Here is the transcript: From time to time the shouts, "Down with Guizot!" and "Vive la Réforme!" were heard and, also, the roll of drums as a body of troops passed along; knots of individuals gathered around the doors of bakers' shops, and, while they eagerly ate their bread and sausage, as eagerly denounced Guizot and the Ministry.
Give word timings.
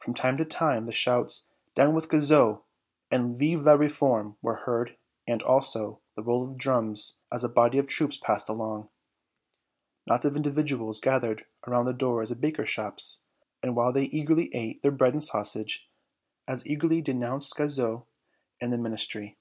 From 0.00 0.12
time 0.12 0.36
to 0.36 0.44
time 0.44 0.84
the 0.84 0.92
shouts, 0.92 1.48
"Down 1.74 1.94
with 1.94 2.10
Guizot!" 2.10 2.62
and 3.10 3.38
"Vive 3.40 3.62
la 3.62 3.72
Réforme!" 3.74 4.36
were 4.42 4.64
heard 4.66 4.98
and, 5.26 5.42
also, 5.42 6.02
the 6.14 6.22
roll 6.22 6.46
of 6.46 6.58
drums 6.58 7.20
as 7.32 7.42
a 7.42 7.48
body 7.48 7.78
of 7.78 7.86
troops 7.86 8.18
passed 8.18 8.50
along; 8.50 8.90
knots 10.06 10.26
of 10.26 10.36
individuals 10.36 11.00
gathered 11.00 11.46
around 11.66 11.86
the 11.86 11.94
doors 11.94 12.30
of 12.30 12.38
bakers' 12.38 12.68
shops, 12.68 13.24
and, 13.62 13.74
while 13.74 13.94
they 13.94 14.04
eagerly 14.10 14.54
ate 14.54 14.82
their 14.82 14.92
bread 14.92 15.14
and 15.14 15.24
sausage, 15.24 15.88
as 16.46 16.66
eagerly 16.66 17.00
denounced 17.00 17.56
Guizot 17.56 18.02
and 18.60 18.74
the 18.74 18.76
Ministry. 18.76 19.38